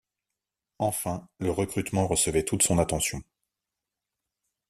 Enfin, 0.79 1.27
le 1.37 1.51
recrutement 1.51 2.07
recevait 2.07 2.41
toute 2.43 2.63
son 2.63 2.79
attention. 2.79 3.21